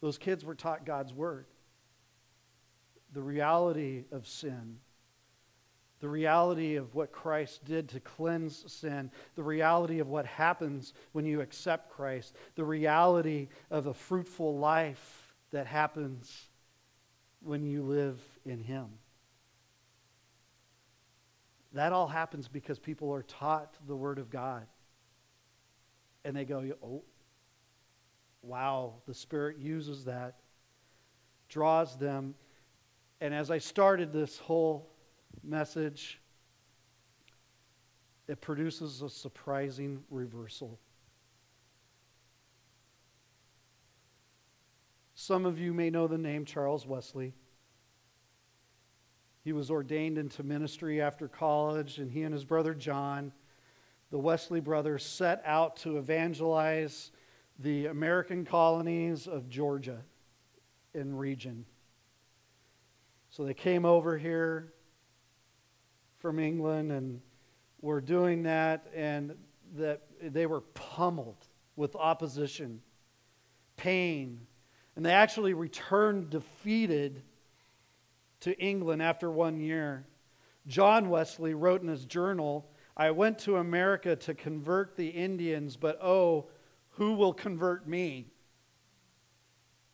[0.00, 1.46] Those kids were taught God's Word.
[3.12, 4.78] The reality of sin,
[6.02, 11.24] the reality of what Christ did to cleanse sin, the reality of what happens when
[11.24, 16.48] you accept Christ, the reality of a fruitful life that happens
[17.40, 18.86] when you live in Him.
[21.72, 24.66] That all happens because people are taught the Word of God.
[26.24, 27.04] And they go, oh,
[28.42, 30.34] wow, the Spirit uses that
[31.48, 32.34] draws them.
[33.20, 34.88] And as I started this whole
[35.42, 36.20] message,
[38.28, 40.78] it produces a surprising reversal.
[45.14, 47.34] Some of you may know the name Charles Wesley.
[49.44, 53.32] He was ordained into ministry after college, and he and his brother John,
[54.10, 57.10] the Wesley brothers, set out to evangelize
[57.58, 60.02] the American colonies of Georgia
[60.94, 61.66] and region.
[63.30, 64.72] So they came over here
[66.22, 67.20] from England and
[67.80, 69.34] were doing that, and
[69.74, 72.80] that they were pummeled with opposition,
[73.76, 74.46] pain,
[74.94, 77.22] and they actually returned defeated
[78.40, 80.06] to England after one year.
[80.68, 86.00] John Wesley wrote in his journal, I went to America to convert the Indians, but
[86.00, 86.48] oh,
[86.90, 88.28] who will convert me?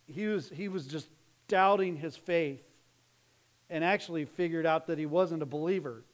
[0.06, 1.08] He was, he was just
[1.46, 2.62] doubting his faith
[3.70, 6.04] and actually figured out that he wasn't a believer.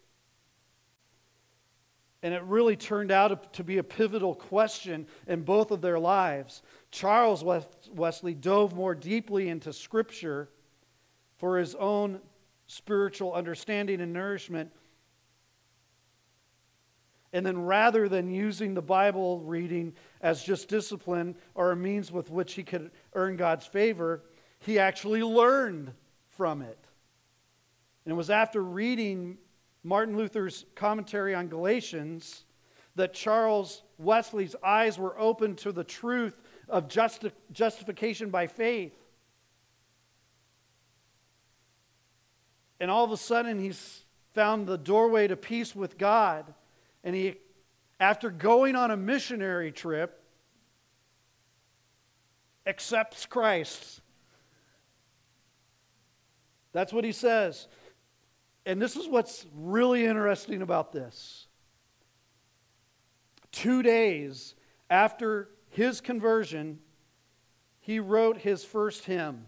[2.25, 6.63] And it really turned out to be a pivotal question in both of their lives.
[6.91, 7.45] Charles
[7.93, 10.49] Wesley dove more deeply into Scripture
[11.37, 12.19] for his own
[12.67, 14.73] spiritual understanding and nourishment.
[17.35, 22.31] And then rather than using the Bible reading as just discipline or a means with
[22.31, 24.23] which he could earn God's favor,
[24.61, 25.93] he actually learned
[26.31, 26.79] from it.
[28.07, 29.37] And it was after reading
[29.85, 32.45] Martin Luther's commentary on Galatians
[32.97, 38.97] that Charles Wesley's eyes were opened to the truth of justi- justification by faith.
[42.81, 46.53] And all of a sudden, he's found the doorway to peace with God.
[47.03, 47.37] And he,
[48.01, 50.23] after going on a missionary trip,
[52.67, 54.01] accepts Christ.
[56.73, 57.69] That's what he says.
[58.67, 61.47] And this is what's really interesting about this.
[63.53, 64.55] Two days
[64.91, 66.79] after his conversion,
[67.81, 69.47] he wrote his first hymn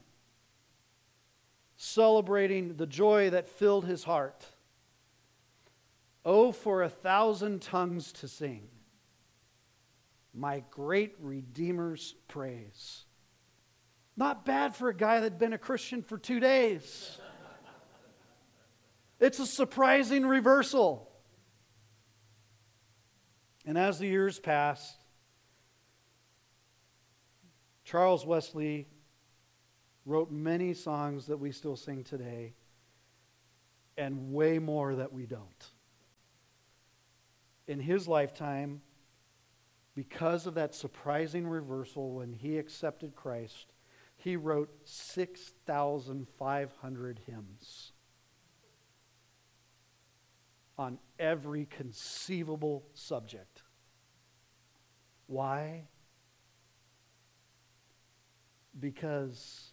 [1.77, 4.47] celebrating the joy that filled his heart.
[6.25, 8.69] Oh, for a thousand tongues to sing
[10.35, 13.05] my great Redeemer's praise.
[14.17, 17.19] Not bad for a guy that'd been a Christian for two days.
[19.19, 21.11] It's a surprising reversal.
[23.65, 24.95] And as the years passed,
[27.85, 28.89] Charles Wesley
[30.05, 32.55] wrote many songs that we still sing today,
[33.97, 35.71] and way more that we don't.
[37.67, 38.83] In his lifetime,
[39.95, 43.73] because of that surprising reversal when he accepted Christ,
[44.17, 47.93] he wrote 6,500 hymns
[50.79, 53.63] on every conceivable subject.
[55.27, 55.85] Why?
[58.79, 59.73] Because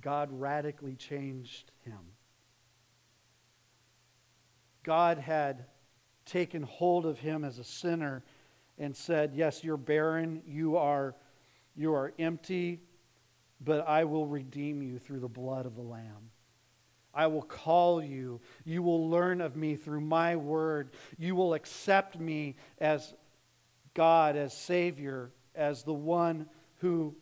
[0.00, 1.98] God radically changed him.
[4.82, 5.66] God had
[6.24, 8.22] taken hold of him as a sinner
[8.78, 11.14] and said, Yes, you're barren, you are,
[11.76, 12.80] you are empty,
[13.60, 16.30] but I will redeem you through the blood of the Lamb.
[17.14, 18.40] I will call you.
[18.64, 20.90] You will learn of me through my word.
[21.18, 23.14] You will accept me as
[23.94, 26.46] God, as Savior, as the one
[26.76, 27.14] who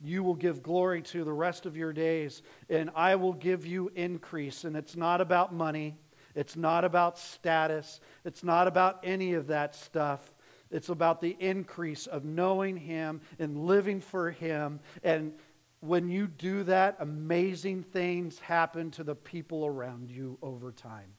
[0.00, 3.90] you will give glory to the rest of your days, and I will give you
[3.94, 4.64] increase.
[4.64, 5.96] And it's not about money,
[6.34, 10.34] it's not about status, it's not about any of that stuff.
[10.70, 14.80] It's about the increase of knowing Him and living for Him.
[15.04, 15.32] And
[15.84, 21.12] when you do that, amazing things happen to the people around you over time.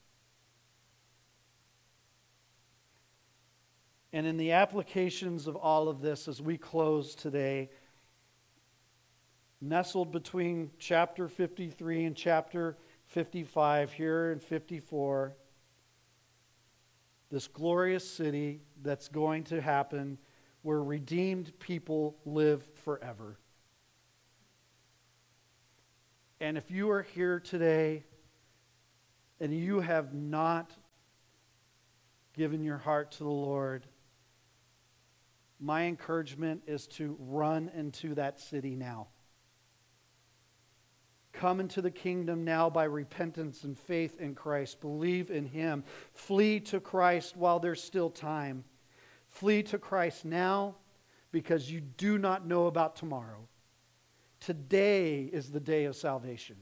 [4.12, 7.70] And in the applications of all of this, as we close today,
[9.62, 15.36] nestled between chapter 53 and chapter 55, here in 54,
[17.30, 20.18] this glorious city that's going to happen
[20.62, 23.38] where redeemed people live forever.
[26.42, 28.04] And if you are here today
[29.40, 30.72] and you have not
[32.36, 33.86] given your heart to the Lord,
[35.60, 39.08] my encouragement is to run into that city now.
[41.32, 44.80] Come into the kingdom now by repentance and faith in Christ.
[44.80, 45.84] Believe in Him.
[46.14, 48.64] Flee to Christ while there's still time.
[49.28, 50.76] Flee to Christ now
[51.32, 53.48] because you do not know about tomorrow.
[54.46, 56.56] Today is the day of salvation.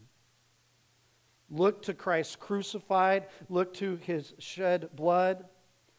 [1.50, 5.44] Look to Christ crucified, look to his shed blood,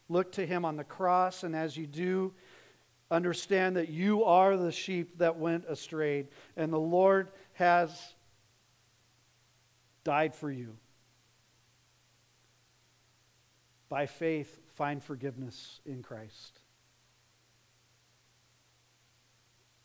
[0.09, 2.33] look to him on the cross, and as you do,
[3.11, 6.27] understand that you are the sheep that went astray,
[6.57, 8.15] and the Lord has
[10.03, 10.75] died for you.
[13.89, 16.61] By faith, find forgiveness in Christ.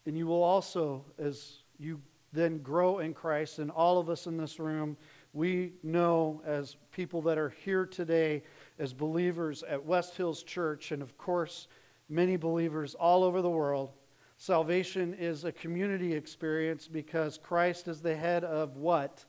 [0.06, 2.00] And you will also, as you
[2.32, 4.96] then grow in Christ, and all of us in this room,
[5.32, 8.42] we know as people that are here today,
[8.78, 11.66] as believers at West Hills Church, and of course,
[12.08, 13.90] many believers all over the world,
[14.36, 19.24] salvation is a community experience because Christ is the head of what?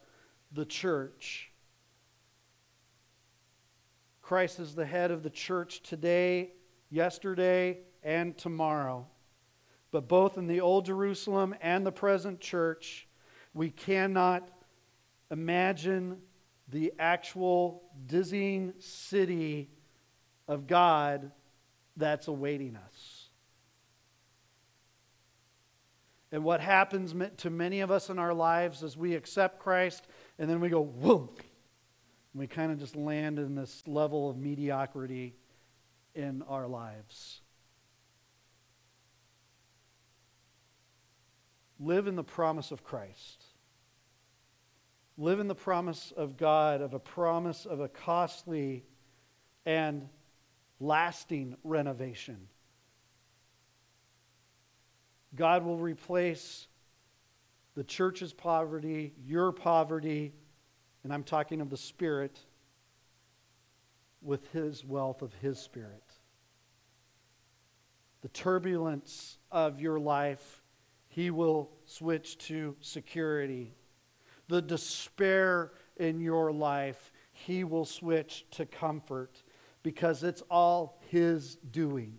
[0.51, 1.51] The church.
[4.21, 6.51] Christ is the head of the church today,
[6.89, 9.07] yesterday, and tomorrow.
[9.91, 13.07] But both in the Old Jerusalem and the present church,
[13.53, 14.49] we cannot
[15.29, 16.17] imagine
[16.69, 19.69] the actual dizzying city
[20.47, 21.31] of God
[21.97, 23.29] that's awaiting us.
[26.31, 30.07] And what happens to many of us in our lives is we accept Christ
[30.39, 31.29] and then we go, whoa.
[32.33, 35.35] We kind of just land in this level of mediocrity
[36.15, 37.41] in our lives.
[41.83, 43.43] Live in the promise of Christ.
[45.17, 48.85] Live in the promise of God, of a promise of a costly
[49.65, 50.07] and
[50.79, 52.37] lasting renovation.
[55.33, 56.67] God will replace
[57.73, 60.33] the church's poverty, your poverty,
[61.03, 62.37] and I'm talking of the Spirit,
[64.21, 66.03] with His wealth of His Spirit.
[68.21, 70.60] The turbulence of your life,
[71.11, 73.75] He will switch to security.
[74.47, 79.43] The despair in your life, He will switch to comfort
[79.83, 82.17] because it's all His doing.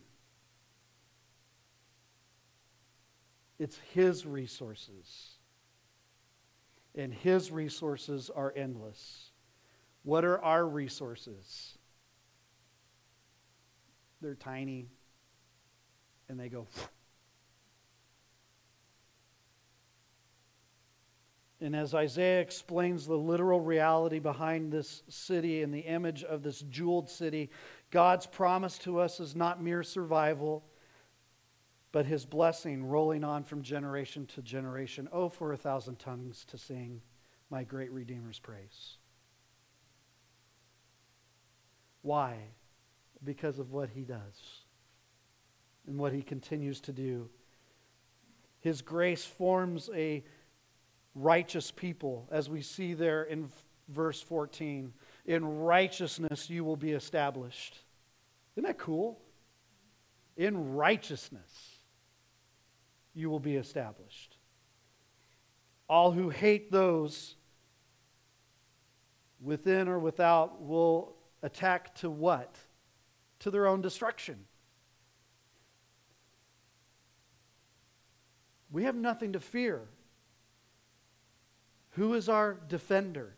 [3.59, 5.37] It's His resources.
[6.95, 9.31] And His resources are endless.
[10.03, 11.79] What are our resources?
[14.21, 14.91] They're tiny
[16.29, 16.67] and they go.
[21.63, 26.63] And as Isaiah explains the literal reality behind this city and the image of this
[26.63, 27.51] jeweled city,
[27.93, 30.65] God's promise to us is not mere survival,
[31.93, 35.09] but his blessing rolling on from generation to generation.
[35.13, 37.01] Oh, for a thousand tongues to sing
[37.49, 38.97] my great Redeemer's praise.
[42.01, 42.39] Why?
[43.23, 44.65] Because of what he does
[45.87, 47.29] and what he continues to do.
[48.59, 50.25] His grace forms a
[51.15, 53.49] righteous people, as we see there in
[53.89, 54.93] verse 14.
[55.27, 57.79] In righteousness you will be established.
[58.57, 59.21] Isn't that cool?
[60.37, 61.77] In righteousness
[63.15, 64.37] you will be established.
[65.89, 67.37] All who hate those
[69.41, 72.57] within or without will attack to what?
[73.41, 74.39] To their own destruction.
[78.71, 79.83] We have nothing to fear
[81.93, 83.35] who is our defender?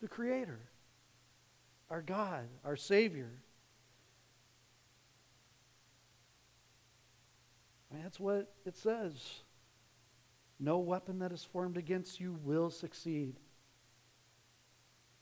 [0.00, 0.60] The Creator,
[1.90, 3.30] our God, our Savior.
[7.90, 9.40] I mean, that's what it says.
[10.60, 13.36] No weapon that is formed against you will succeed.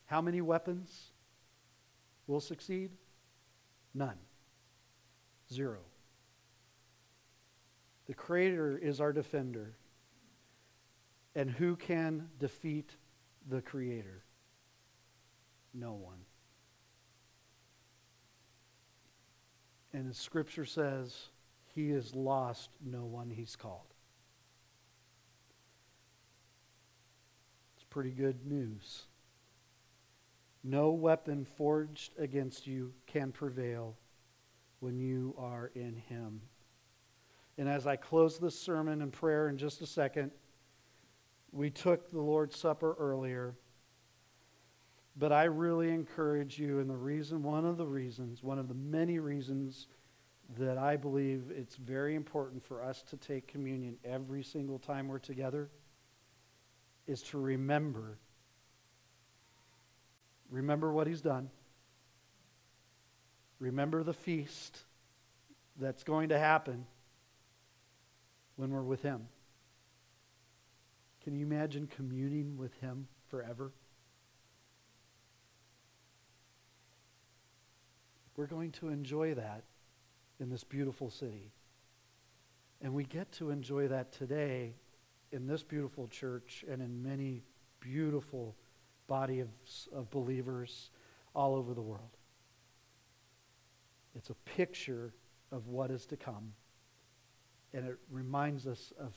[0.06, 1.12] How many weapons
[2.26, 2.90] will succeed?
[3.94, 4.18] None.
[5.52, 5.78] Zero.
[8.06, 9.76] The Creator is our defender.
[11.37, 12.97] And who can defeat
[13.47, 14.24] the Creator?
[15.74, 16.20] No one.
[19.93, 21.26] And as Scripture says,
[21.74, 23.93] He has lost no one He's called.
[27.76, 29.03] It's pretty good news.
[30.64, 33.95] No weapon forged against you can prevail
[34.80, 36.41] when you are in Him.
[37.59, 40.30] And as I close this sermon in prayer in just a second,
[41.57, 43.54] we took the Lord's Supper earlier.
[45.16, 48.74] But I really encourage you, and the reason, one of the reasons, one of the
[48.74, 49.86] many reasons
[50.59, 55.18] that I believe it's very important for us to take communion every single time we're
[55.18, 55.70] together
[57.07, 58.18] is to remember.
[60.50, 61.50] Remember what He's done.
[63.59, 64.78] Remember the feast
[65.80, 66.86] that's going to happen
[68.57, 69.26] when we're with Him.
[71.27, 73.72] Can you imagine communing with Him forever?
[78.37, 79.64] We're going to enjoy that
[80.39, 81.51] in this beautiful city.
[82.81, 84.77] And we get to enjoy that today
[85.33, 87.43] in this beautiful church and in many
[87.81, 88.55] beautiful
[89.09, 89.49] body of,
[89.93, 90.91] of believers
[91.35, 92.16] all over the world.
[94.14, 95.12] It's a picture
[95.51, 96.53] of what is to come,
[97.74, 99.12] and it reminds us of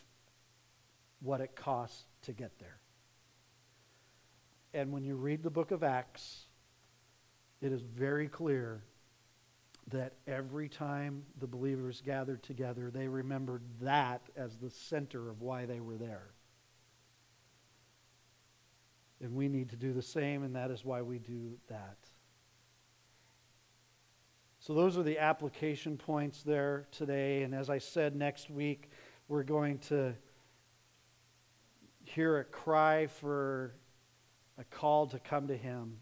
[1.22, 2.80] what it costs to get there.
[4.74, 6.46] And when you read the book of Acts,
[7.62, 8.84] it is very clear
[9.88, 15.66] that every time the believers gathered together, they remembered that as the center of why
[15.66, 16.32] they were there.
[19.22, 21.98] And we need to do the same, and that is why we do that.
[24.60, 27.44] So, those are the application points there today.
[27.44, 28.92] And as I said, next week,
[29.28, 30.14] we're going to
[32.10, 33.74] hear a cry for
[34.58, 35.98] a call to come to Him.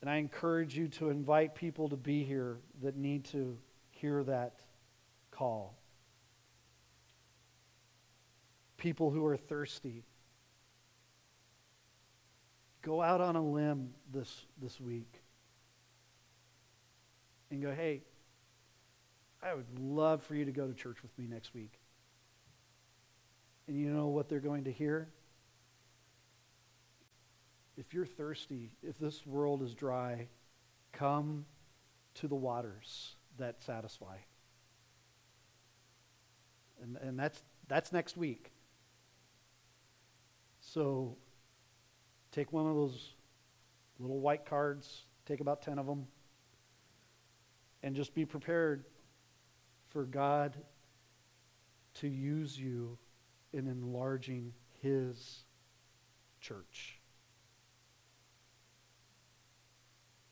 [0.00, 3.58] And I encourage you to invite people to be here that need to
[3.90, 4.60] hear that
[5.30, 5.76] call.
[8.78, 10.04] People who are thirsty.
[12.82, 15.20] Go out on a limb this, this week
[17.50, 18.02] and go, hey,
[19.42, 21.79] I would love for you to go to church with me next week.
[23.70, 25.08] And you know what they're going to hear?
[27.76, 30.26] If you're thirsty, if this world is dry,
[30.90, 31.44] come
[32.14, 34.16] to the waters that satisfy.
[36.82, 38.50] And, and that's, that's next week.
[40.58, 41.16] So
[42.32, 43.14] take one of those
[44.00, 46.08] little white cards, take about 10 of them,
[47.84, 48.84] and just be prepared
[49.90, 50.56] for God
[52.00, 52.98] to use you
[53.52, 55.44] in enlarging His
[56.40, 57.00] church.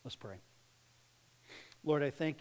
[0.05, 0.37] Let's pray.
[1.85, 2.37] Lord, I thank you.